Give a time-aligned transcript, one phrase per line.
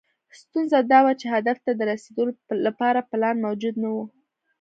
[0.39, 2.23] ستونزه دا وه چې هدف ته د رسېدو
[2.65, 3.97] لپاره پلان موجود نه و.